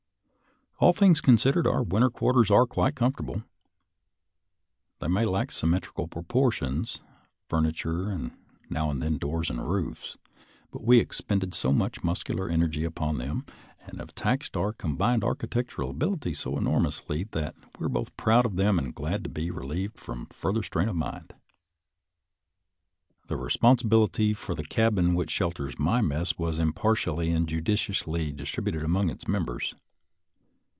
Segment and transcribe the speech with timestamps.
[0.87, 3.43] •••All things considered, our winter quarters are quite comfortable.
[4.97, 8.31] They may lack symmetrical 15 16 SOLDIER'S LETTERS TO CHARMING NELLIE proportions, furniture, and
[8.67, 10.17] now and then doors and roofs,
[10.71, 13.45] but we have expended so much muscu lar energy upon them,
[13.85, 18.47] and have taxed our com bined architectural abilities so enormously, that we are both proud
[18.47, 21.35] of them and glad to be re lieved, from further strain of mind.
[23.27, 28.81] The re sponsibility for the cabin which shelters my mess was impartially and judiciously distributed
[28.83, 29.75] among its members.